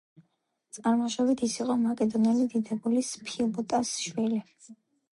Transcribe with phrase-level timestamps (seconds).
[0.77, 4.47] წარმოშობით ის იყო მაკედონელი დიდებულის, ფილოტას შვილი.